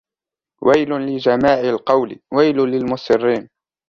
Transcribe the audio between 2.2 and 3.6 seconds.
وَيْلٌ لِلْمُصِرِّينَ